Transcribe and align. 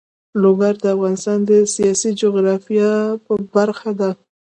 لوگر 0.41 0.73
د 0.83 0.85
افغانستان 0.95 1.39
د 1.49 1.51
سیاسي 1.73 2.09
جغرافیه 2.21 2.91
برخه 3.55 3.91
ده. 3.99 4.09